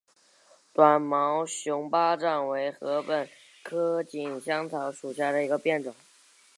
[0.73, 3.29] 短毛熊巴掌为禾本
[3.63, 5.93] 科锦香草属下的一个变种。